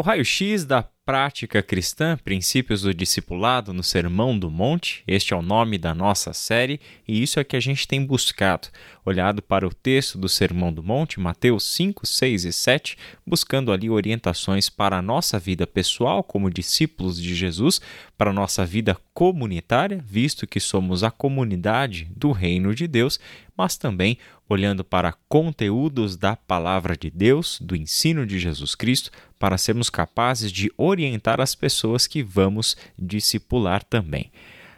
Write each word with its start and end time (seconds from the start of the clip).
O 0.00 0.02
raio-x 0.02 0.64
da 0.64 0.88
prática 1.04 1.62
cristã, 1.62 2.16
princípios 2.22 2.82
do 2.82 2.94
discipulado 2.94 3.72
no 3.72 3.82
Sermão 3.82 4.38
do 4.38 4.50
Monte, 4.50 5.02
este 5.06 5.32
é 5.32 5.36
o 5.36 5.42
nome 5.42 5.78
da 5.78 5.94
nossa 5.94 6.32
série 6.32 6.80
e 7.08 7.22
isso 7.22 7.40
é 7.40 7.44
que 7.44 7.56
a 7.56 7.60
gente 7.60 7.88
tem 7.88 8.04
buscado. 8.04 8.68
Olhado 9.04 9.42
para 9.42 9.66
o 9.66 9.74
texto 9.74 10.18
do 10.18 10.28
Sermão 10.28 10.72
do 10.72 10.82
Monte, 10.82 11.18
Mateus 11.18 11.64
5, 11.74 12.06
6 12.06 12.44
e 12.44 12.52
7, 12.52 12.98
buscando 13.26 13.72
ali 13.72 13.88
orientações 13.88 14.68
para 14.68 14.98
a 14.98 15.02
nossa 15.02 15.38
vida 15.38 15.66
pessoal 15.66 16.22
como 16.22 16.50
discípulos 16.50 17.20
de 17.20 17.34
Jesus, 17.34 17.80
para 18.16 18.30
a 18.30 18.34
nossa 18.34 18.66
vida 18.66 18.96
comunitária, 19.14 20.04
visto 20.06 20.46
que 20.46 20.60
somos 20.60 21.02
a 21.02 21.10
comunidade 21.10 22.10
do 22.14 22.30
reino 22.30 22.74
de 22.74 22.86
Deus, 22.86 23.18
mas 23.56 23.76
também 23.76 24.18
olhando 24.48 24.82
para 24.82 25.14
conteúdos 25.28 26.16
da 26.16 26.34
palavra 26.34 26.96
de 26.96 27.08
Deus, 27.08 27.58
do 27.60 27.76
ensino 27.76 28.26
de 28.26 28.38
Jesus 28.38 28.74
Cristo, 28.74 29.10
para 29.38 29.56
sermos 29.56 29.88
capazes 29.88 30.50
de 30.50 30.70
orientar 30.76 30.99
as 31.40 31.54
pessoas 31.54 32.06
que 32.06 32.22
vamos 32.22 32.76
discipular 32.98 33.82
também. 33.84 34.30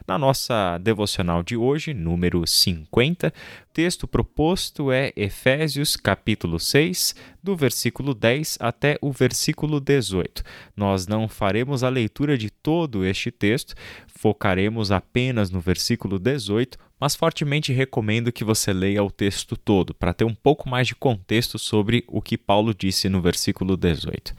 Na 0.07 0.19
nossa 0.19 0.79
devocional 0.79 1.45
de 1.45 1.57
hoje, 1.57 1.95
número 1.95 2.45
50, 2.45 3.29
o 3.29 3.73
texto 3.73 4.09
proposto 4.09 4.91
é 4.91 5.13
Efésios 5.15 5.95
capítulo 5.97 6.59
6, 6.59 7.15
do 7.41 7.55
versículo 7.55 8.13
10 8.13 8.59
até 8.61 8.99
o 9.01 9.13
versículo 9.13 9.79
18. 9.79 10.43
Nós 10.77 11.07
não 11.07 11.29
faremos 11.29 11.85
a 11.85 11.89
leitura 11.89 12.37
de 12.37 12.51
todo 12.51 13.05
este 13.05 13.31
texto, 13.31 13.75
focaremos 14.09 14.91
apenas 14.91 15.51
no 15.51 15.61
versículo 15.61 16.19
18, 16.19 16.77
mas 16.99 17.15
fortemente 17.15 17.73
recomendo 17.73 18.33
que 18.33 18.45
você 18.45 18.73
leia 18.73 19.03
o 19.05 19.11
texto 19.11 19.57
todo 19.57 19.95
para 19.95 20.13
ter 20.13 20.25
um 20.25 20.35
pouco 20.35 20.69
mais 20.69 20.89
de 20.89 20.97
contexto 20.97 21.59
sobre 21.59 22.05
o 22.09 22.21
que 22.21 22.37
Paulo 22.37 22.75
disse 22.75 23.09
no 23.09 23.21
versículo 23.21 23.77
18. 23.77 24.35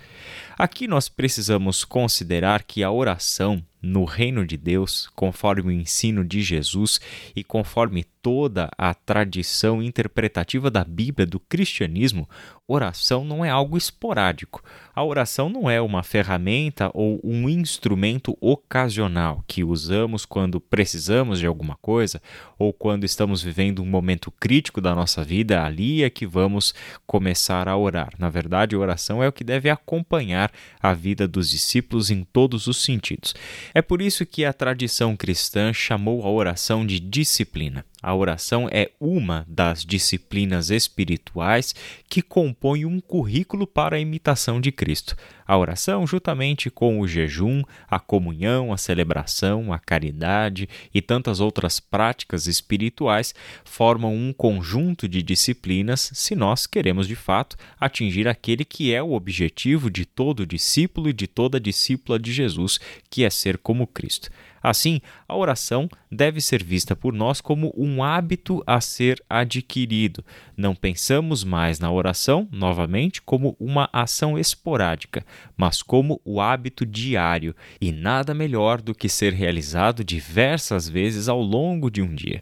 Aqui 0.57 0.87
nós 0.87 1.07
precisamos 1.07 1.85
considerar 1.85 2.63
que 2.63 2.83
a 2.83 2.91
oração 2.91 3.63
no 3.83 4.05
reino 4.05 4.47
de 4.47 4.55
Deus, 4.55 5.09
conforme 5.13 5.61
o 5.63 5.71
ensino 5.71 6.23
de 6.23 6.41
Jesus 6.41 7.01
e 7.35 7.43
conforme 7.43 8.05
toda 8.23 8.71
a 8.77 8.93
tradição 8.93 9.83
interpretativa 9.83 10.71
da 10.71 10.85
Bíblia, 10.85 11.27
do 11.27 11.41
cristianismo, 11.41 12.27
oração 12.65 13.25
não 13.25 13.43
é 13.43 13.49
algo 13.49 13.77
esporádico. 13.77 14.63
A 14.95 15.03
oração 15.03 15.49
não 15.49 15.69
é 15.69 15.81
uma 15.81 16.03
ferramenta 16.03 16.89
ou 16.93 17.19
um 17.21 17.49
instrumento 17.49 18.37
ocasional 18.39 19.43
que 19.45 19.63
usamos 19.63 20.25
quando 20.25 20.61
precisamos 20.61 21.39
de 21.39 21.45
alguma 21.45 21.75
coisa 21.81 22.21
ou 22.57 22.71
quando 22.71 23.03
estamos 23.03 23.43
vivendo 23.43 23.81
um 23.81 23.85
momento 23.85 24.31
crítico 24.31 24.79
da 24.79 24.95
nossa 24.95 25.21
vida, 25.21 25.61
ali 25.61 26.03
é 26.03 26.09
que 26.09 26.25
vamos 26.25 26.73
começar 27.05 27.67
a 27.67 27.75
orar. 27.75 28.13
Na 28.17 28.29
verdade, 28.29 28.75
oração 28.75 29.21
é 29.21 29.27
o 29.27 29.33
que 29.33 29.43
deve 29.43 29.69
acompanhar 29.69 30.49
a 30.81 30.93
vida 30.93 31.27
dos 31.27 31.49
discípulos 31.49 32.09
em 32.09 32.23
todos 32.23 32.67
os 32.67 32.77
sentidos. 32.77 33.33
É 33.73 33.81
por 33.81 34.01
isso 34.01 34.25
que 34.25 34.45
a 34.45 34.53
tradição 34.53 35.15
cristã 35.15 35.73
chamou 35.73 36.23
a 36.23 36.29
oração 36.29 36.85
de 36.85 36.99
disciplina. 36.99 37.85
A 38.03 38.13
oração 38.13 38.67
é 38.69 38.91
uma 38.99 39.45
das 39.47 39.85
disciplinas 39.85 40.69
espirituais 40.69 41.73
que 42.09 42.21
compõe 42.21 42.83
um 42.83 42.99
currículo 42.99 43.65
para 43.65 43.95
a 43.95 43.99
imitação 43.99 44.59
de 44.59 44.73
Cristo. 44.73 45.15
A 45.47 45.57
oração, 45.57 46.05
juntamente 46.05 46.69
com 46.69 46.99
o 46.99 47.07
jejum, 47.07 47.63
a 47.89 48.01
comunhão, 48.01 48.73
a 48.73 48.77
celebração, 48.77 49.71
a 49.71 49.79
caridade 49.79 50.67
e 50.93 51.01
tantas 51.01 51.39
outras 51.39 51.79
práticas 51.79 52.45
espirituais, 52.45 53.33
formam 53.63 54.13
um 54.13 54.33
conjunto 54.33 55.07
de 55.07 55.23
disciplinas 55.23 56.11
se 56.13 56.35
nós 56.35 56.67
queremos 56.67 57.07
de 57.07 57.15
fato 57.15 57.55
atingir 57.79 58.27
aquele 58.27 58.65
que 58.65 58.93
é 58.93 59.01
o 59.01 59.13
objetivo 59.13 59.89
de 59.89 60.05
todo 60.05 60.45
discípulo 60.45 61.07
e 61.07 61.13
de 61.13 61.25
toda 61.25 61.57
discípula 61.57 62.19
de 62.19 62.33
Jesus, 62.33 62.81
que 63.09 63.23
é 63.23 63.29
ser 63.29 63.57
como 63.57 63.87
Cristo. 63.87 64.29
Assim, 64.63 65.01
a 65.27 65.35
oração 65.35 65.89
deve 66.09 66.39
ser 66.39 66.63
vista 66.63 66.95
por 66.95 67.13
nós 67.13 67.41
como 67.41 67.73
um 67.75 68.01
hábito 68.01 68.63
a 68.65 68.79
ser 68.79 69.21
adquirido. 69.29 70.23
Não 70.55 70.73
pensamos 70.73 71.43
mais 71.43 71.79
na 71.79 71.91
oração, 71.91 72.47
novamente, 72.49 73.21
como 73.21 73.57
uma 73.59 73.89
ação 73.91 74.39
esporádica, 74.39 75.25
mas 75.57 75.81
como 75.81 76.21
o 76.23 76.39
hábito 76.39 76.85
diário, 76.85 77.53
e 77.81 77.91
nada 77.91 78.33
melhor 78.33 78.81
do 78.81 78.95
que 78.95 79.09
ser 79.09 79.33
realizado 79.33 80.01
diversas 80.01 80.87
vezes 80.87 81.27
ao 81.27 81.41
longo 81.41 81.91
de 81.91 82.01
um 82.01 82.15
dia. 82.15 82.41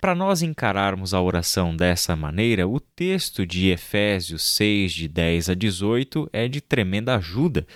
Para 0.00 0.14
nós 0.14 0.40
encararmos 0.40 1.12
a 1.12 1.20
oração 1.20 1.76
dessa 1.76 2.16
maneira, 2.16 2.66
o 2.66 2.80
texto 2.80 3.44
de 3.44 3.68
Efésios 3.68 4.42
6, 4.54 4.92
de 4.92 5.08
10 5.08 5.50
a 5.50 5.54
18, 5.54 6.30
é 6.32 6.48
de 6.48 6.62
tremenda 6.62 7.16
ajuda 7.16 7.66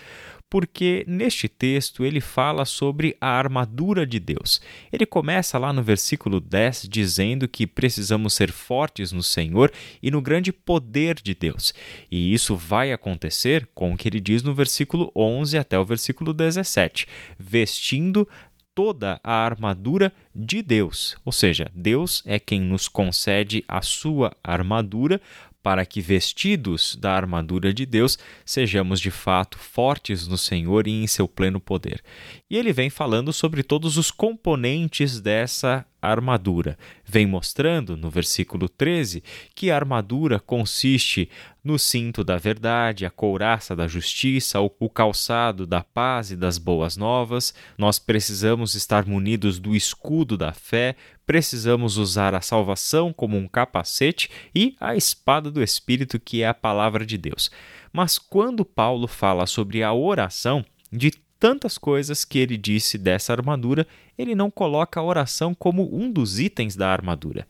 porque 0.53 1.03
neste 1.09 1.49
texto 1.49 2.05
ele 2.05 2.21
fala 2.21 2.67
sobre 2.67 3.17
a 3.19 3.27
armadura 3.27 4.07
de 4.07 4.21
Deus. 4.21 4.61
Ele 4.93 5.07
começa 5.07 5.59
lá 5.59 5.73
no 5.73 5.83
versículo 5.83 6.41
10 6.41 6.89
dizendo 6.91 7.49
que 7.49 7.67
precisamos 7.67 8.35
ser 8.35 8.53
fortes 8.53 9.13
no 9.13 9.23
Senhor 9.23 9.73
e 10.03 10.11
no 10.11 10.21
grande 10.21 10.53
poder 10.53 11.15
de 11.23 11.35
Deus. 11.35 11.73
E 12.11 12.35
isso 12.35 12.55
vai 12.55 12.93
acontecer 12.93 13.67
com 13.75 13.95
o 13.95 13.97
que 13.97 14.07
ele 14.07 14.21
diz 14.21 14.43
no 14.43 14.53
versículo 14.53 15.11
11 15.17 15.57
até 15.57 15.79
o 15.79 15.87
versículo 15.87 16.35
17, 16.35 17.07
vestindo 17.39 18.29
toda 18.75 19.19
a 19.25 19.33
armadura 19.33 20.13
de 20.35 20.61
Deus. 20.61 21.17
Ou 21.25 21.33
seja, 21.33 21.71
Deus 21.75 22.23
é 22.27 22.39
quem 22.39 22.61
nos 22.61 22.89
concede 22.89 23.65
a 23.67 23.81
sua 23.81 24.37
armadura 24.45 25.19
para 25.63 25.87
que, 25.87 26.01
vestidos 26.01 26.97
da 26.97 27.13
armadura 27.13 27.73
de 27.73 27.87
Deus, 27.87 28.19
sejamos 28.45 29.01
de 29.01 29.11
fato 29.11 29.59
fortes 29.59 30.27
no 30.27 30.37
Senhor 30.37 30.89
e 30.89 31.03
em 31.03 31.07
seu 31.07 31.29
pleno 31.29 31.61
poder. 31.61 32.03
E 32.51 32.57
ele 32.57 32.73
vem 32.73 32.91
falando 32.91 33.33
sobre 33.33 33.63
todos 33.63 33.97
os 33.97 34.11
componentes 34.11 35.21
dessa 35.21 35.87
armadura. 36.11 36.77
Vem 37.05 37.27
mostrando 37.27 37.97
no 37.97 38.11
versículo 38.11 38.69
13 38.69 39.23
que 39.55 39.71
a 39.71 39.77
armadura 39.77 40.41
consiste 40.41 41.31
no 41.63 41.79
cinto 41.79 42.25
da 42.25 42.37
verdade, 42.37 43.07
a 43.07 43.11
couraça 43.11 43.77
da 43.77 43.87
justiça, 43.87 44.59
o 44.61 44.91
calçado 44.91 45.67
da 45.67 45.83
paz 45.83 46.33
e 46.33 46.37
das 46.37 46.59
boas 46.59 46.97
novas. 46.97 47.55
Nós 47.79 47.99
precisamos 47.99 48.75
estar 48.75 49.07
munidos 49.07 49.61
do 49.61 49.77
escudo 49.77 50.37
da 50.37 50.53
fé, 50.53 50.97
precisamos 51.25 51.97
usar 51.97 52.35
a 52.35 52.41
salvação 52.41 53.13
como 53.13 53.37
um 53.37 53.47
capacete 53.47 54.29
e 54.55 54.75
a 54.81 54.97
espada 54.97 55.51
do 55.51 55.63
Espírito, 55.63 56.19
que 56.19 56.43
é 56.43 56.49
a 56.49 56.55
palavra 56.55 57.07
de 57.07 57.17
Deus. 57.17 57.51
Mas 57.93 58.19
quando 58.19 58.65
Paulo 58.65 59.07
fala 59.07 59.47
sobre 59.47 59.83
a 59.83 59.93
oração, 59.93 60.65
de 60.93 61.11
tantas 61.43 61.77
coisas 61.77 62.25
que 62.25 62.39
ele 62.39 62.57
disse 62.57 62.97
dessa 62.97 63.33
armadura, 63.33 63.85
ele 64.17 64.33
não 64.33 64.49
coloca 64.49 65.01
a 65.01 65.03
oração 65.03 65.53
como 65.53 65.93
um 65.93 66.09
dos 66.09 66.39
itens 66.39 66.77
da 66.77 66.89
armadura. 66.89 67.49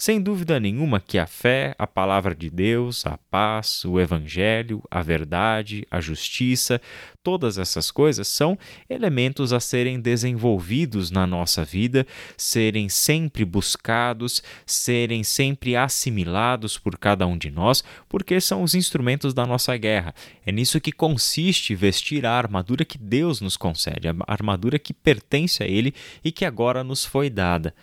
Sem 0.00 0.18
dúvida 0.18 0.58
nenhuma 0.58 0.98
que 0.98 1.18
a 1.18 1.26
fé, 1.26 1.74
a 1.78 1.86
palavra 1.86 2.34
de 2.34 2.48
Deus, 2.48 3.04
a 3.04 3.18
paz, 3.30 3.84
o 3.84 4.00
evangelho, 4.00 4.82
a 4.90 5.02
verdade, 5.02 5.86
a 5.90 6.00
justiça, 6.00 6.80
todas 7.22 7.58
essas 7.58 7.90
coisas 7.90 8.26
são 8.26 8.58
elementos 8.88 9.52
a 9.52 9.60
serem 9.60 10.00
desenvolvidos 10.00 11.10
na 11.10 11.26
nossa 11.26 11.66
vida, 11.66 12.06
serem 12.34 12.88
sempre 12.88 13.44
buscados, 13.44 14.42
serem 14.64 15.22
sempre 15.22 15.76
assimilados 15.76 16.78
por 16.78 16.96
cada 16.96 17.26
um 17.26 17.36
de 17.36 17.50
nós, 17.50 17.84
porque 18.08 18.40
são 18.40 18.62
os 18.62 18.74
instrumentos 18.74 19.34
da 19.34 19.44
nossa 19.44 19.76
guerra. 19.76 20.14
É 20.46 20.50
nisso 20.50 20.80
que 20.80 20.92
consiste 20.92 21.74
vestir 21.74 22.24
a 22.24 22.32
armadura 22.32 22.86
que 22.86 22.96
Deus 22.96 23.42
nos 23.42 23.54
concede, 23.54 24.08
a 24.08 24.14
armadura 24.26 24.78
que 24.78 24.94
pertence 24.94 25.62
a 25.62 25.66
Ele 25.66 25.92
e 26.24 26.32
que 26.32 26.46
agora 26.46 26.82
nos 26.82 27.04
foi 27.04 27.28
dada. 27.28 27.74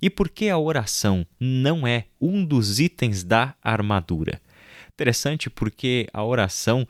E 0.00 0.10
por 0.10 0.28
que 0.28 0.48
a 0.48 0.58
oração 0.58 1.26
não 1.38 1.86
é 1.86 2.04
um 2.20 2.44
dos 2.44 2.78
itens 2.80 3.24
da 3.24 3.54
armadura? 3.62 4.40
Interessante 4.92 5.50
porque 5.50 6.06
a 6.12 6.24
oração 6.24 6.86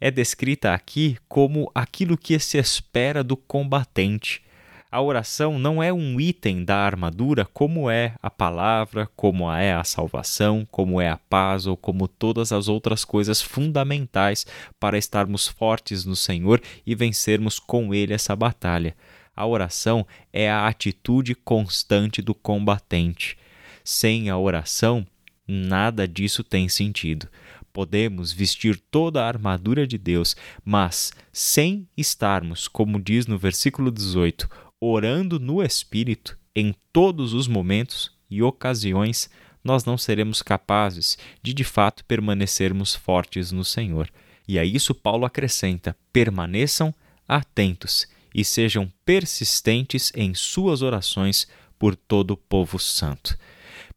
é 0.00 0.10
descrita 0.10 0.72
aqui 0.74 1.16
como 1.28 1.70
aquilo 1.74 2.16
que 2.16 2.38
se 2.38 2.56
espera 2.56 3.24
do 3.24 3.36
combatente. 3.36 4.42
A 4.90 5.02
oração 5.02 5.58
não 5.58 5.82
é 5.82 5.92
um 5.92 6.18
item 6.18 6.64
da 6.64 6.76
armadura 6.76 7.44
como 7.44 7.90
é 7.90 8.14
a 8.22 8.30
palavra, 8.30 9.06
como 9.14 9.52
é 9.52 9.74
a 9.74 9.84
salvação, 9.84 10.66
como 10.70 10.98
é 10.98 11.10
a 11.10 11.18
paz 11.18 11.66
ou 11.66 11.76
como 11.76 12.08
todas 12.08 12.52
as 12.52 12.68
outras 12.68 13.04
coisas 13.04 13.42
fundamentais 13.42 14.46
para 14.80 14.96
estarmos 14.96 15.46
fortes 15.46 16.06
no 16.06 16.16
Senhor 16.16 16.62
e 16.86 16.94
vencermos 16.94 17.58
com 17.58 17.92
Ele 17.92 18.14
essa 18.14 18.34
batalha. 18.34 18.96
A 19.38 19.46
oração 19.46 20.04
é 20.32 20.50
a 20.50 20.66
atitude 20.66 21.32
constante 21.32 22.20
do 22.20 22.34
combatente. 22.34 23.38
Sem 23.84 24.28
a 24.28 24.36
oração, 24.36 25.06
nada 25.46 26.08
disso 26.08 26.42
tem 26.42 26.68
sentido. 26.68 27.28
Podemos 27.72 28.32
vestir 28.32 28.80
toda 28.90 29.22
a 29.22 29.28
armadura 29.28 29.86
de 29.86 29.96
Deus, 29.96 30.34
mas 30.64 31.12
sem 31.32 31.86
estarmos, 31.96 32.66
como 32.66 33.00
diz 33.00 33.28
no 33.28 33.38
versículo 33.38 33.92
18, 33.92 34.50
orando 34.80 35.38
no 35.38 35.62
Espírito 35.62 36.36
em 36.52 36.74
todos 36.92 37.32
os 37.32 37.46
momentos 37.46 38.10
e 38.28 38.42
ocasiões, 38.42 39.30
nós 39.62 39.84
não 39.84 39.96
seremos 39.96 40.42
capazes 40.42 41.16
de 41.40 41.54
de 41.54 41.62
fato 41.62 42.04
permanecermos 42.06 42.92
fortes 42.92 43.52
no 43.52 43.64
Senhor. 43.64 44.10
E 44.48 44.58
a 44.58 44.64
isso 44.64 44.96
Paulo 44.96 45.24
acrescenta: 45.24 45.96
permaneçam 46.12 46.92
atentos 47.28 48.08
e 48.38 48.44
sejam 48.44 48.88
persistentes 49.04 50.12
em 50.14 50.32
suas 50.32 50.80
orações 50.80 51.48
por 51.76 51.96
todo 51.96 52.30
o 52.30 52.36
povo 52.36 52.78
santo. 52.78 53.36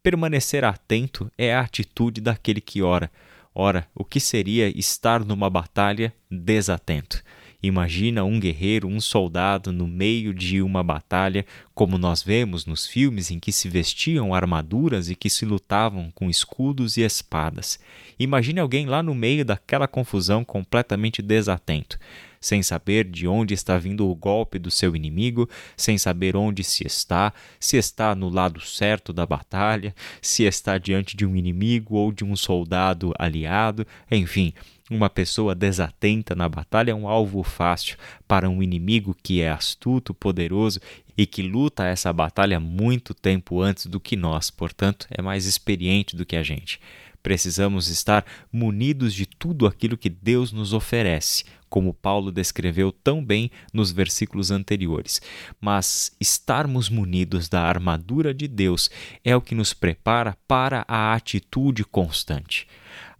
Permanecer 0.01 0.65
atento 0.65 1.31
é 1.37 1.53
a 1.53 1.61
atitude 1.61 2.19
daquele 2.19 2.59
que 2.59 2.81
ora. 2.81 3.11
Ora, 3.53 3.87
o 3.93 4.03
que 4.03 4.19
seria 4.19 4.67
estar 4.75 5.23
numa 5.23 5.47
batalha 5.47 6.11
desatento? 6.27 7.23
Imagina 7.61 8.23
um 8.23 8.39
guerreiro, 8.39 8.87
um 8.87 8.99
soldado 8.99 9.71
no 9.71 9.85
meio 9.85 10.33
de 10.33 10.59
uma 10.59 10.81
batalha, 10.81 11.45
como 11.75 11.99
nós 11.99 12.23
vemos 12.23 12.65
nos 12.65 12.87
filmes 12.87 13.29
em 13.29 13.39
que 13.39 13.51
se 13.51 13.69
vestiam 13.69 14.33
armaduras 14.33 15.11
e 15.11 15.15
que 15.15 15.29
se 15.29 15.45
lutavam 15.45 16.09
com 16.15 16.31
escudos 16.31 16.97
e 16.97 17.01
espadas. 17.01 17.79
Imagine 18.17 18.59
alguém 18.59 18.87
lá 18.87 19.03
no 19.03 19.13
meio 19.13 19.45
daquela 19.45 19.87
confusão 19.87 20.43
completamente 20.43 21.21
desatento 21.21 21.99
sem 22.41 22.63
saber 22.63 23.05
de 23.05 23.27
onde 23.27 23.53
está 23.53 23.77
vindo 23.77 24.09
o 24.09 24.15
golpe 24.15 24.57
do 24.57 24.71
seu 24.71 24.95
inimigo, 24.95 25.47
sem 25.77 25.97
saber 25.97 26.35
onde 26.35 26.63
se 26.63 26.85
está, 26.85 27.31
se 27.59 27.77
está 27.77 28.15
no 28.15 28.27
lado 28.27 28.59
certo 28.59 29.13
da 29.13 29.25
batalha, 29.25 29.93
se 30.21 30.43
está 30.43 30.77
diante 30.79 31.15
de 31.15 31.25
um 31.25 31.35
inimigo 31.35 31.95
ou 31.95 32.11
de 32.11 32.25
um 32.25 32.35
soldado 32.35 33.13
aliado, 33.17 33.85
enfim, 34.09 34.53
uma 34.89 35.09
pessoa 35.09 35.55
desatenta 35.55 36.35
na 36.35 36.49
batalha 36.49 36.91
é 36.91 36.93
um 36.93 37.07
alvo 37.07 37.43
fácil 37.43 37.95
para 38.27 38.49
um 38.49 38.61
inimigo 38.61 39.15
que 39.23 39.39
é 39.39 39.49
astuto, 39.49 40.13
poderoso 40.13 40.81
e 41.17 41.25
que 41.25 41.41
luta 41.41 41.85
essa 41.85 42.11
batalha 42.11 42.59
muito 42.59 43.13
tempo 43.13 43.61
antes 43.61 43.85
do 43.85 44.01
que 44.01 44.17
nós, 44.17 44.49
portanto, 44.49 45.07
é 45.09 45.21
mais 45.21 45.45
experiente 45.45 46.13
do 46.13 46.25
que 46.25 46.35
a 46.35 46.43
gente. 46.43 46.77
Precisamos 47.23 47.87
estar 47.87 48.25
munidos 48.51 49.13
de 49.13 49.25
tudo 49.25 49.65
aquilo 49.65 49.97
que 49.97 50.09
Deus 50.09 50.51
nos 50.51 50.73
oferece, 50.73 51.45
como 51.71 51.93
Paulo 51.93 52.33
descreveu 52.33 52.91
tão 52.91 53.23
bem 53.23 53.49
nos 53.73 53.93
versículos 53.93 54.51
anteriores. 54.51 55.21
Mas 55.59 56.11
estarmos 56.19 56.89
munidos 56.89 57.47
da 57.47 57.61
armadura 57.61 58.33
de 58.33 58.45
Deus 58.45 58.91
é 59.23 59.33
o 59.33 59.41
que 59.41 59.55
nos 59.55 59.73
prepara 59.73 60.37
para 60.45 60.83
a 60.85 61.13
atitude 61.13 61.85
constante. 61.85 62.67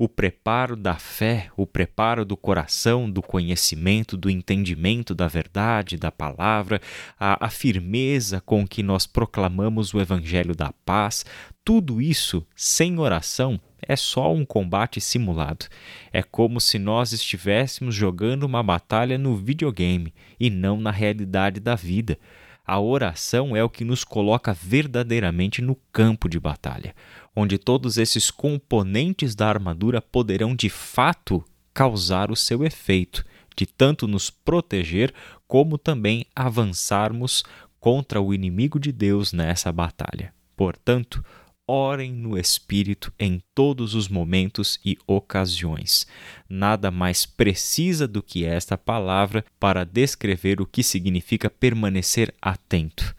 O 0.04 0.10
preparo 0.10 0.76
da 0.76 0.96
fé, 0.96 1.52
o 1.56 1.68
preparo 1.68 2.26
do 2.26 2.36
coração, 2.36 3.08
do 3.08 3.22
conhecimento, 3.22 4.18
do 4.18 4.32
entendimento 4.32 5.14
da 5.14 5.28
verdade, 5.28 5.96
da 5.96 6.12
palavra, 6.12 6.82
a, 7.20 7.46
a 7.46 7.50
firmeza 7.52 8.42
com 8.42 8.68
que 8.68 8.82
nós 8.82 9.06
proclamamos 9.06 9.94
o 9.94 10.02
evangelho 10.02 10.56
da 10.56 10.74
paz, 10.84 11.24
tudo 11.64 12.02
isso 12.02 12.44
sem 12.56 12.98
oração 12.98 13.62
é 13.80 13.96
só 13.96 14.34
um 14.34 14.44
combate 14.44 15.00
simulado. 15.00 15.68
É 16.12 16.24
como 16.24 16.60
se 16.60 16.80
nós 16.80 17.14
estivéssemos 17.14 17.94
jogando 17.94 18.42
uma 18.42 18.64
batalha 18.64 19.20
no 19.20 19.36
videogame 19.36 20.16
e 20.40 20.50
não 20.50 20.82
na 20.82 20.90
realidade 20.90 21.60
da 21.60 21.76
vida. 21.76 22.18
A 22.66 22.80
oração 22.80 23.56
é 23.56 23.64
o 23.64 23.70
que 23.70 23.84
nos 23.84 24.04
coloca 24.04 24.54
verdadeiramente 24.54 25.62
no 25.62 25.76
campo 25.92 26.30
de 26.30 26.40
batalha, 26.40 26.96
onde 27.36 27.58
todos 27.58 27.98
esses 27.98 28.30
componentes 28.30 29.36
da 29.36 29.48
armadura 29.48 30.02
poderão 30.02 30.56
de 30.56 30.70
fato 30.70 31.44
causar 31.74 32.32
o 32.32 32.36
seu 32.36 32.64
efeito, 32.64 33.26
de 33.56 33.66
tanto 33.66 34.08
nos 34.08 34.30
proteger 34.30 35.14
como 35.48 35.78
também 35.78 36.26
avançarmos 36.36 37.44
contra 37.80 38.22
o 38.22 38.34
inimigo 38.34 38.80
de 38.80 38.92
Deus 38.92 39.34
nessa 39.34 39.72
batalha. 39.72 40.34
Portanto, 40.56 41.24
orem 41.68 42.12
no 42.12 42.38
Espírito 42.38 43.14
em 43.20 43.42
todos 43.56 43.96
os 43.96 44.08
momentos 44.08 44.80
e 44.84 44.98
ocasiões. 45.08 46.06
Nada 46.50 46.92
mais 46.92 47.26
precisa 47.26 48.08
do 48.08 48.22
que 48.22 48.44
esta 48.46 48.78
palavra 48.78 49.46
para 49.60 49.86
descrever 49.86 50.62
o 50.62 50.66
que 50.66 50.84
significa 50.84 51.50
permanecer 51.50 52.34
atento 52.42 53.16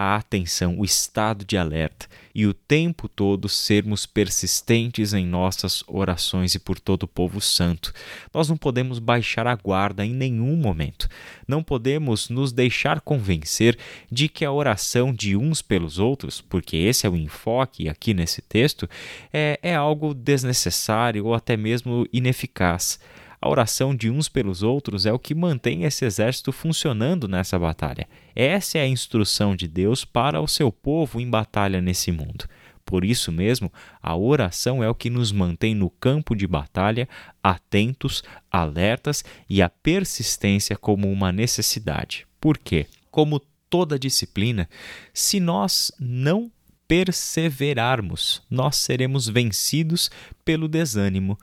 a 0.00 0.14
atenção, 0.14 0.78
o 0.78 0.84
estado 0.84 1.44
de 1.44 1.58
alerta 1.58 2.06
e 2.32 2.46
o 2.46 2.54
tempo 2.54 3.08
todo 3.08 3.48
sermos 3.48 4.06
persistentes 4.06 5.12
em 5.12 5.26
nossas 5.26 5.82
orações 5.88 6.54
e 6.54 6.60
por 6.60 6.78
todo 6.78 7.02
o 7.02 7.08
povo 7.08 7.40
santo. 7.40 7.92
Nós 8.32 8.48
não 8.48 8.56
podemos 8.56 9.00
baixar 9.00 9.48
a 9.48 9.56
guarda 9.56 10.06
em 10.06 10.14
nenhum 10.14 10.54
momento. 10.54 11.08
Não 11.48 11.64
podemos 11.64 12.28
nos 12.28 12.52
deixar 12.52 13.00
convencer 13.00 13.76
de 14.08 14.28
que 14.28 14.44
a 14.44 14.52
oração 14.52 15.12
de 15.12 15.34
uns 15.34 15.62
pelos 15.62 15.98
outros, 15.98 16.40
porque 16.40 16.76
esse 16.76 17.04
é 17.04 17.10
o 17.10 17.16
enfoque 17.16 17.88
aqui 17.88 18.14
nesse 18.14 18.40
texto, 18.40 18.88
é, 19.32 19.58
é 19.60 19.74
algo 19.74 20.14
desnecessário 20.14 21.26
ou 21.26 21.34
até 21.34 21.56
mesmo 21.56 22.06
ineficaz. 22.12 23.00
A 23.40 23.48
oração 23.48 23.94
de 23.94 24.10
uns 24.10 24.28
pelos 24.28 24.62
outros 24.62 25.06
é 25.06 25.12
o 25.12 25.18
que 25.18 25.34
mantém 25.34 25.84
esse 25.84 26.04
exército 26.04 26.50
funcionando 26.50 27.28
nessa 27.28 27.58
batalha. 27.58 28.08
Essa 28.34 28.78
é 28.78 28.80
a 28.82 28.88
instrução 28.88 29.54
de 29.54 29.68
Deus 29.68 30.04
para 30.04 30.40
o 30.40 30.48
seu 30.48 30.72
povo 30.72 31.20
em 31.20 31.30
batalha 31.30 31.80
nesse 31.80 32.10
mundo. 32.10 32.46
Por 32.84 33.04
isso 33.04 33.30
mesmo, 33.30 33.70
a 34.02 34.16
oração 34.16 34.82
é 34.82 34.88
o 34.88 34.94
que 34.94 35.10
nos 35.10 35.30
mantém 35.30 35.74
no 35.74 35.90
campo 35.90 36.34
de 36.34 36.46
batalha, 36.46 37.06
atentos, 37.42 38.24
alertas 38.50 39.22
e 39.48 39.60
a 39.60 39.68
persistência 39.68 40.74
como 40.74 41.12
uma 41.12 41.30
necessidade. 41.30 42.26
Por 42.40 42.56
quê? 42.56 42.86
Como 43.10 43.40
toda 43.68 43.98
disciplina, 43.98 44.68
se 45.12 45.38
nós 45.38 45.92
não 46.00 46.50
perseverarmos, 46.88 48.42
nós 48.50 48.76
seremos 48.76 49.28
vencidos 49.28 50.10
pelo 50.42 50.66
desânimo, 50.66 51.38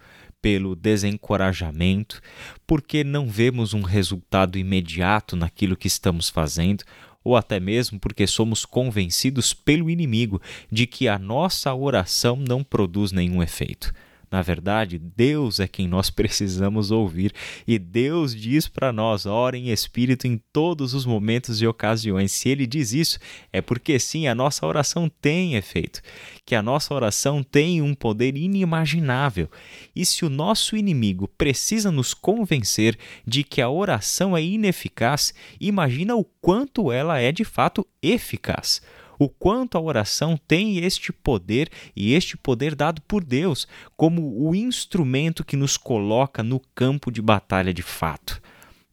pelo 0.45 0.75
desencorajamento, 0.75 2.21
porque 2.67 3.03
não 3.03 3.27
vemos 3.27 3.73
um 3.73 3.81
resultado 3.81 4.59
imediato 4.59 5.35
naquilo 5.35 5.75
que 5.75 5.87
estamos 5.87 6.29
fazendo, 6.29 6.83
ou 7.23 7.35
até 7.35 7.59
mesmo 7.59 7.99
porque 7.99 8.27
somos 8.27 8.63
convencidos 8.63 9.55
pelo 9.55 9.89
inimigo 9.89 10.39
de 10.71 10.85
que 10.85 11.07
a 11.07 11.17
nossa 11.17 11.73
oração 11.73 12.35
não 12.35 12.63
produz 12.63 13.11
nenhum 13.11 13.41
efeito. 13.41 13.91
Na 14.35 14.41
verdade, 14.41 14.99
Deus 14.99 15.61
é 15.61 15.67
quem 15.67 15.87
nós 15.87 16.09
precisamos 16.11 16.91
ouvir 16.91 17.31
e 17.65 17.79
Deus 17.79 18.35
diz 18.35 18.67
para 18.67 18.91
nós: 18.91 19.25
ore 19.25 19.57
em 19.57 19.69
espírito 19.69 20.27
em 20.27 20.41
todos 20.51 20.93
os 20.93 21.05
momentos 21.05 21.61
e 21.61 21.65
ocasiões. 21.65 22.33
Se 22.33 22.49
Ele 22.49 22.67
diz 22.67 22.91
isso, 22.91 23.17
é 23.53 23.61
porque 23.61 23.97
sim, 23.97 24.27
a 24.27 24.35
nossa 24.35 24.67
oração 24.67 25.09
tem 25.21 25.55
efeito, 25.55 26.01
que 26.45 26.53
a 26.53 26.61
nossa 26.61 26.93
oração 26.93 27.41
tem 27.41 27.81
um 27.81 27.95
poder 27.95 28.35
inimaginável. 28.35 29.49
E 29.95 30.05
se 30.05 30.25
o 30.25 30.29
nosso 30.29 30.75
inimigo 30.75 31.29
precisa 31.37 31.89
nos 31.89 32.13
convencer 32.13 32.99
de 33.25 33.41
que 33.41 33.61
a 33.61 33.69
oração 33.69 34.35
é 34.35 34.43
ineficaz, 34.43 35.33
imagina 35.61 36.13
o 36.13 36.25
quanto 36.25 36.91
ela 36.91 37.21
é 37.21 37.31
de 37.31 37.45
fato 37.45 37.87
eficaz 38.01 38.81
o 39.19 39.29
quanto 39.29 39.77
a 39.77 39.81
oração 39.81 40.39
tem 40.47 40.77
este 40.79 41.11
poder 41.11 41.69
e 41.95 42.13
este 42.13 42.37
poder 42.37 42.75
dado 42.75 43.01
por 43.01 43.23
Deus 43.23 43.67
como 43.95 44.47
o 44.47 44.55
instrumento 44.55 45.43
que 45.43 45.55
nos 45.55 45.77
coloca 45.77 46.43
no 46.43 46.59
campo 46.73 47.11
de 47.11 47.21
batalha 47.21 47.73
de 47.73 47.83
fato. 47.83 48.41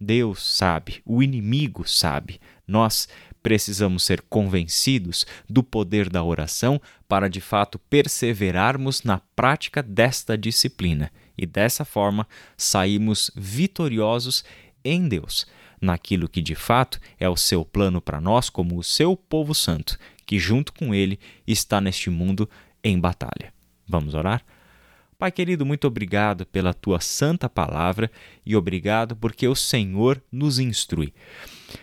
Deus 0.01 0.43
sabe, 0.43 1.01
o 1.07 1.23
inimigo 1.23 1.89
sabe. 1.89 2.41
Nós 2.67 3.09
precisamos 3.43 4.05
ser 4.05 4.23
convencidos 4.23 5.27
do 5.49 5.63
poder 5.63 6.09
da 6.09 6.23
oração 6.23 6.81
para 7.09 7.29
de 7.29 7.41
fato 7.41 7.79
perseverarmos 7.79 9.03
na 9.03 9.21
prática 9.35 9.83
desta 9.83 10.39
disciplina 10.39 11.11
e 11.37 11.47
dessa 11.47 11.85
forma 11.85 12.27
saímos 12.57 13.31
vitoriosos 13.35 14.45
em 14.85 15.09
Deus, 15.09 15.47
naquilo 15.81 16.29
que 16.29 16.41
de 16.41 16.55
fato 16.55 17.01
é 17.19 17.29
o 17.29 17.37
seu 17.37 17.65
plano 17.65 18.01
para 18.01 18.21
nós 18.21 18.49
como 18.49 18.79
o 18.79 18.85
seu 18.85 19.17
povo 19.17 19.55
santo, 19.55 19.99
que 20.27 20.39
junto 20.39 20.73
com 20.73 20.95
ele 20.95 21.19
está 21.47 21.81
neste 21.81 22.11
mundo 22.11 22.49
em 22.83 22.99
batalha. 22.99 23.53
Vamos 23.87 24.15
orar? 24.15 24.45
Pai 25.23 25.31
querido, 25.31 25.65
muito 25.65 25.87
obrigado 25.87 26.45
pela 26.45 26.75
tua 26.75 26.99
santa 26.99 27.49
palavra 27.49 28.11
e 28.45 28.57
obrigado 28.57 29.15
porque 29.15 29.47
o 29.47 29.55
Senhor 29.55 30.21
nos 30.33 30.59
instrui. 30.59 31.15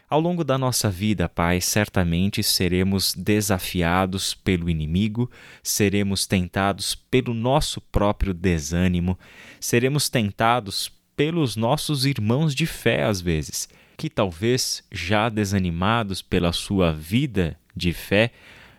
Ao 0.09 0.19
longo 0.19 0.43
da 0.43 0.57
nossa 0.57 0.89
vida, 0.89 1.29
Pai, 1.29 1.61
certamente 1.61 2.43
seremos 2.43 3.13
desafiados 3.13 4.33
pelo 4.33 4.69
inimigo, 4.69 5.31
seremos 5.63 6.27
tentados 6.27 6.95
pelo 6.95 7.33
nosso 7.33 7.79
próprio 7.79 8.33
desânimo, 8.33 9.17
seremos 9.57 10.09
tentados 10.09 10.91
pelos 11.15 11.55
nossos 11.55 12.05
irmãos 12.05 12.53
de 12.53 12.65
fé 12.65 13.03
às 13.03 13.21
vezes, 13.21 13.69
que 13.95 14.09
talvez 14.09 14.83
já 14.91 15.29
desanimados 15.29 16.21
pela 16.21 16.51
sua 16.51 16.91
vida 16.91 17.57
de 17.79 17.93
fé, 17.93 18.31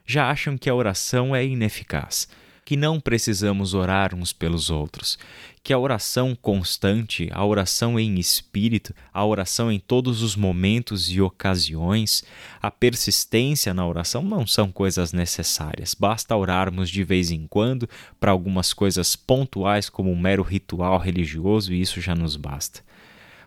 já 0.06 0.30
acham 0.30 0.56
que 0.56 0.70
a 0.70 0.74
oração 0.74 1.34
é 1.34 1.44
ineficaz 1.44 2.28
que 2.70 2.76
não 2.76 3.00
precisamos 3.00 3.74
orar 3.74 4.14
uns 4.14 4.32
pelos 4.32 4.70
outros, 4.70 5.18
que 5.60 5.72
a 5.72 5.78
oração 5.78 6.38
constante, 6.40 7.28
a 7.32 7.44
oração 7.44 7.98
em 7.98 8.16
espírito, 8.16 8.94
a 9.12 9.24
oração 9.24 9.72
em 9.72 9.80
todos 9.80 10.22
os 10.22 10.36
momentos 10.36 11.10
e 11.10 11.20
ocasiões, 11.20 12.22
a 12.62 12.70
persistência 12.70 13.74
na 13.74 13.84
oração 13.84 14.22
não 14.22 14.46
são 14.46 14.70
coisas 14.70 15.12
necessárias. 15.12 15.94
Basta 15.94 16.36
orarmos 16.36 16.88
de 16.88 17.02
vez 17.02 17.32
em 17.32 17.44
quando 17.48 17.88
para 18.20 18.30
algumas 18.30 18.72
coisas 18.72 19.16
pontuais, 19.16 19.90
como 19.90 20.08
um 20.08 20.16
mero 20.16 20.44
ritual 20.44 20.96
religioso, 20.96 21.74
e 21.74 21.80
isso 21.80 22.00
já 22.00 22.14
nos 22.14 22.36
basta. 22.36 22.84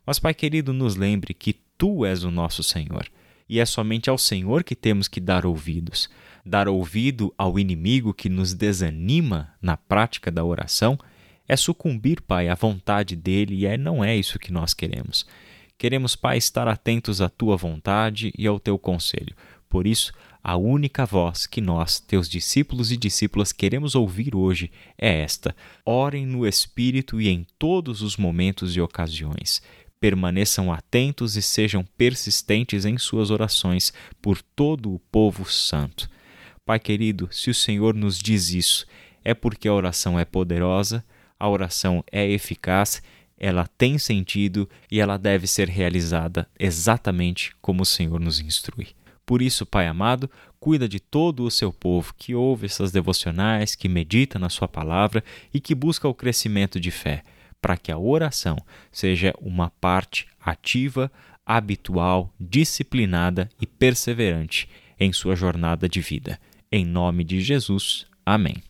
Mas, 0.06 0.20
Pai 0.20 0.34
querido, 0.34 0.74
nos 0.74 0.98
lembre 0.98 1.34
que 1.34 1.54
Tu 1.78 2.06
és 2.06 2.26
o 2.26 2.30
nosso 2.30 2.62
Senhor 2.62 3.08
e 3.54 3.60
é 3.60 3.68
somente 3.68 4.10
ao 4.10 4.18
Senhor 4.18 4.64
que 4.64 4.76
temos 4.76 5.08
que 5.08 5.20
dar 5.20 5.46
ouvidos. 5.46 6.10
Dar 6.44 6.68
ouvido 6.68 7.32
ao 7.38 7.60
inimigo 7.60 8.12
que 8.12 8.28
nos 8.28 8.52
desanima 8.52 9.54
na 9.62 9.78
prática 9.78 10.32
da 10.32 10.44
oração 10.44 10.98
é 11.48 11.56
sucumbir, 11.56 12.20
Pai, 12.22 12.50
à 12.50 12.56
vontade 12.56 13.16
dele 13.16 13.54
e 13.54 13.68
é, 13.68 13.78
não 13.78 14.04
é 14.04 14.18
isso 14.18 14.40
que 14.40 14.52
nós 14.52 14.74
queremos. 14.74 15.24
Queremos, 15.78 16.16
Pai, 16.16 16.40
estar 16.40 16.68
atentos 16.68 17.22
à 17.22 17.30
tua 17.30 17.56
vontade 17.56 18.34
e 18.36 18.48
ao 18.48 18.60
teu 18.60 18.80
conselho. 18.80 19.36
Por 19.70 19.86
isso, 19.86 20.12
a 20.44 20.58
única 20.58 21.06
voz 21.06 21.46
que 21.46 21.62
nós, 21.62 22.00
teus 22.00 22.28
discípulos 22.28 22.92
e 22.92 22.98
discípulas, 22.98 23.52
queremos 23.52 23.94
ouvir 23.94 24.36
hoje 24.36 24.72
é 24.98 25.22
esta: 25.22 25.56
orem 25.86 26.26
no 26.26 26.48
Espírito 26.48 27.22
e 27.22 27.30
em 27.30 27.46
todos 27.60 28.02
os 28.02 28.18
momentos 28.18 28.76
e 28.76 28.82
ocasiões 28.82 29.62
permaneçam 30.04 30.70
atentos 30.70 31.38
e 31.38 31.42
sejam 31.42 31.86
persistentes 31.98 32.84
em 32.84 32.98
suas 32.98 33.32
orações 33.32 33.94
por 34.22 34.42
todo 34.42 34.94
o 34.94 35.00
povo 35.00 35.50
santo. 35.50 36.10
Pai 36.66 36.78
querido, 36.78 37.30
se 37.32 37.50
o 37.50 37.54
Senhor 37.54 37.96
nos 37.96 38.20
diz 38.20 38.52
isso, 38.52 38.86
é 39.24 39.34
porque 39.34 39.66
a 39.66 39.74
oração 39.74 40.20
é 40.20 40.26
poderosa, 40.26 41.06
a 41.40 41.48
oração 41.48 42.04
é 42.12 42.30
eficaz, 42.30 43.02
ela 43.38 43.66
tem 43.66 43.98
sentido 43.98 44.70
e 44.92 45.00
ela 45.00 45.16
deve 45.16 45.48
ser 45.48 45.70
realizada 45.70 46.50
exatamente 46.60 47.56
como 47.62 47.84
o 47.84 47.86
Senhor 47.86 48.20
nos 48.20 48.42
instrui. 48.42 48.90
Por 49.26 49.42
isso, 49.42 49.66
Pai 49.66 49.88
amado, 49.88 50.30
cuida 50.60 50.86
de 50.86 51.00
todo 51.00 51.46
o 51.46 51.52
seu 51.52 51.72
povo 51.72 52.14
que 52.18 52.36
ouve 52.36 52.66
essas 52.66 52.92
devocionais, 52.92 53.74
que 53.74 53.88
medita 53.88 54.38
na 54.38 54.50
Sua 54.50 54.68
palavra 54.68 55.24
e 55.54 55.62
que 55.62 55.74
busca 55.74 56.10
o 56.10 56.14
crescimento 56.14 56.78
de 56.78 56.92
fé 56.92 57.24
para 57.64 57.78
que 57.78 57.94
a 57.94 57.98
oração 57.98 58.58
seja 58.92 59.34
uma 59.40 59.70
parte 59.70 60.28
ativa, 60.38 61.10
habitual, 61.46 62.34
disciplinada 62.38 63.48
e 63.60 63.66
perseverante 63.66 64.68
em 65.00 65.14
sua 65.14 65.34
jornada 65.34 65.88
de 65.88 66.02
vida. 66.02 66.38
Em 66.70 66.84
nome 66.84 67.24
de 67.24 67.40
Jesus. 67.40 68.06
Amém. 68.26 68.58